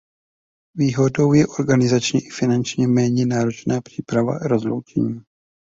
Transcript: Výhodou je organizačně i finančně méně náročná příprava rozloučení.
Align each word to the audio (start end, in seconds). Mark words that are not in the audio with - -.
Výhodou 0.75 1.33
je 1.33 1.47
organizačně 1.47 2.19
i 2.19 2.29
finančně 2.29 2.87
méně 2.87 3.25
náročná 3.25 3.81
příprava 3.81 4.37
rozloučení. 4.37 5.21